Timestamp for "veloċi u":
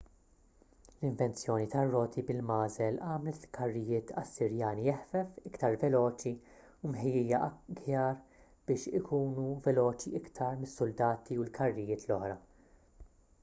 5.83-6.95